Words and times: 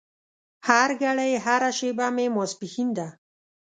هرګړۍ 0.67 1.33
هره 1.45 1.69
شېبه 1.77 2.07
مې 2.15 2.25
ماسپښين 2.35 2.89
ده 2.97 3.07